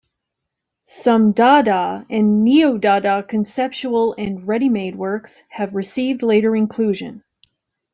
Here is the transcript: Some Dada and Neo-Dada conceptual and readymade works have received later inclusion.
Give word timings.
Some 0.87 1.31
Dada 1.31 2.05
and 2.09 2.43
Neo-Dada 2.43 3.21
conceptual 3.21 4.15
and 4.17 4.47
readymade 4.47 4.95
works 4.95 5.43
have 5.49 5.75
received 5.75 6.23
later 6.23 6.55
inclusion. 6.55 7.23